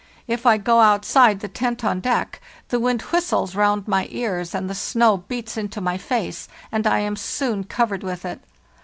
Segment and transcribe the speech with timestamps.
[0.27, 4.67] If I go outside the tent on deck, the wind whistles round my ears, and
[4.67, 8.41] the snow beats into my face, and I am soon covered with it.